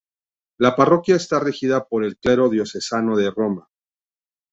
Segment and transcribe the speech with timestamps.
[0.59, 3.69] La parroquia está regida por el clero diocesano de Roma.